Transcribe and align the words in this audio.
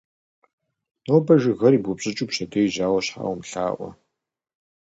Нобэ 1.07 1.33
жыгхэр 1.41 1.73
ибупщӀыкӀу, 1.77 2.27
пщэдей 2.29 2.67
жьауэ 2.73 2.99
щхьа 3.05 3.23
умылъаӀуэ. 3.31 3.89